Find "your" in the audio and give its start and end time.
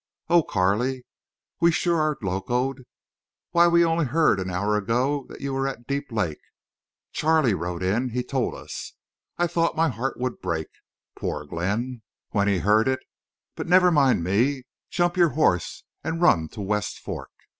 15.17-15.29